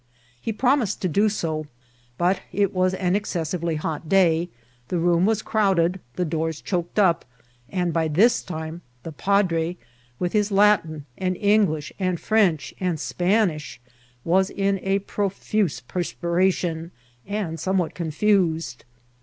[0.41, 1.67] He promised to do so;
[2.17, 4.49] but it was an excessively hot day;
[4.87, 7.23] the room was crowded, the doors choked up,
[7.69, 9.77] and by this time the padre,
[10.17, 13.79] with his Latin, and English, and French, and Spanish,
[14.23, 16.89] was in a profuse perspiration^
[17.27, 18.85] and somewhat confused.